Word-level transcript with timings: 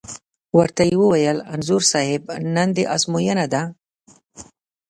ور 0.57 0.69
ته 0.75 0.83
یې 0.89 0.95
وویل: 1.01 1.37
انځور 1.53 1.83
صاحب 1.91 2.23
نن 2.55 2.69
دې 2.75 2.83
ازموینه 2.95 3.45
ده. 3.53 3.61